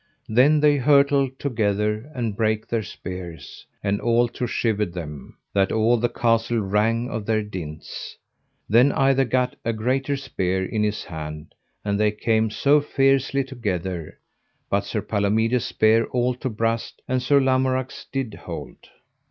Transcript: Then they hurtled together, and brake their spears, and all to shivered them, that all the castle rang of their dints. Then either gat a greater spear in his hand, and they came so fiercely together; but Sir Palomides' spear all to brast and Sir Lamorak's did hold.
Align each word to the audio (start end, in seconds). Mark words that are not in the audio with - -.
Then 0.27 0.61
they 0.61 0.77
hurtled 0.77 1.37
together, 1.37 2.09
and 2.15 2.35
brake 2.35 2.67
their 2.67 2.81
spears, 2.81 3.67
and 3.83 4.01
all 4.01 4.27
to 4.29 4.47
shivered 4.47 4.93
them, 4.93 5.37
that 5.53 5.71
all 5.71 5.95
the 5.97 6.09
castle 6.09 6.57
rang 6.57 7.07
of 7.07 7.27
their 7.27 7.43
dints. 7.43 8.17
Then 8.67 8.91
either 8.93 9.25
gat 9.25 9.57
a 9.63 9.73
greater 9.73 10.17
spear 10.17 10.65
in 10.65 10.81
his 10.81 11.03
hand, 11.03 11.53
and 11.85 11.99
they 11.99 12.09
came 12.09 12.49
so 12.49 12.81
fiercely 12.81 13.43
together; 13.43 14.17
but 14.71 14.85
Sir 14.85 15.03
Palomides' 15.03 15.65
spear 15.65 16.05
all 16.05 16.33
to 16.33 16.49
brast 16.49 17.03
and 17.07 17.21
Sir 17.21 17.39
Lamorak's 17.39 18.07
did 18.11 18.33
hold. 18.33 18.77